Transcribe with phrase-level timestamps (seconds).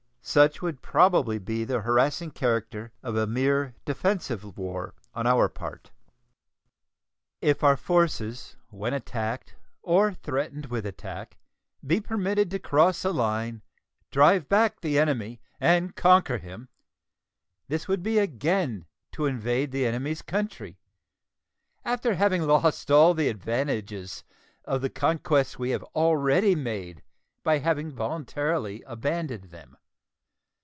[0.23, 5.89] Such would probably be the harassing character of a mere defensive war on our part.
[7.41, 11.37] If our forces when attacked, or threatened with attack,
[11.85, 13.63] be permitted to cross the line,
[14.11, 16.69] drive back the enemy, and conquer him,
[17.67, 20.77] this would be again to invade the enemy's country
[21.83, 24.23] after having lost all the advantages
[24.65, 27.01] of the conquests we have already made
[27.43, 29.75] by having voluntarily abandoned them.